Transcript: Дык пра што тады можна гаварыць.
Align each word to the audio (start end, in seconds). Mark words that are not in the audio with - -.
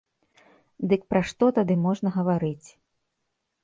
Дык 0.93 1.05
пра 1.15 1.23
што 1.33 1.51
тады 1.61 1.79
можна 1.85 2.17
гаварыць. 2.19 2.69